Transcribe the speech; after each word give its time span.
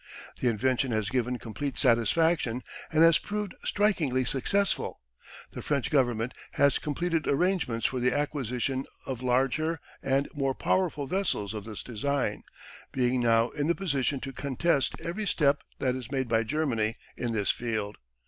The 0.39 0.47
invention 0.47 0.91
has 0.93 1.09
given 1.11 1.37
complete 1.37 1.77
satisfaction, 1.77 2.63
and 2.91 3.03
has 3.03 3.19
proved 3.19 3.53
strikingly 3.63 4.25
successful. 4.25 4.99
The 5.51 5.61
French 5.61 5.91
Government 5.91 6.33
has 6.53 6.79
completed 6.79 7.27
arrangements 7.27 7.85
for 7.85 7.99
the 7.99 8.11
acquisition 8.11 8.87
of 9.05 9.21
larger 9.21 9.79
and 10.01 10.27
more 10.33 10.55
powerful 10.55 11.05
vessels 11.05 11.53
of 11.53 11.65
this 11.65 11.83
design, 11.83 12.41
being 12.91 13.19
now 13.21 13.49
in 13.51 13.67
the 13.67 13.75
position 13.75 14.19
to 14.21 14.33
contest 14.33 14.95
every 15.03 15.27
step 15.27 15.61
that 15.77 15.95
is 15.95 16.11
made 16.11 16.27
by 16.27 16.41
Germany 16.41 16.95
in 17.15 17.31
this 17.33 17.51
field. 17.51 17.97